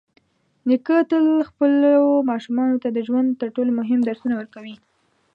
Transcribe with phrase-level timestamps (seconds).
[0.67, 4.75] نیکه تل خپلو ماشومانو ته د ژوند تر ټولو مهم درسونه ورکوي.